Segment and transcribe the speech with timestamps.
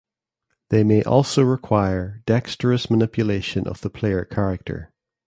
[0.69, 4.91] They may also require dexterous manipulation of the player character.